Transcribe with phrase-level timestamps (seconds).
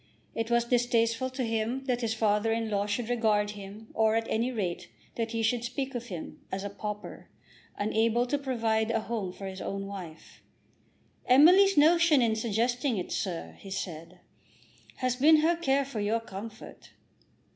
[0.33, 4.25] It was distasteful to him that his father in law should regard him, or, at
[4.31, 7.29] any rate, that he should speak of him, as a pauper,
[7.77, 10.41] unable to provide a home for his own wife.
[11.27, 14.21] "Emily's notion in suggesting it, sir," he said,
[14.95, 16.93] "has been her care for your comfort."